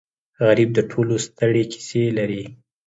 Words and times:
غریب 0.45 0.69
د 0.75 0.79
ټولو 0.91 1.15
ستړې 1.25 1.63
کیسې 1.71 2.03
لري 2.17 2.43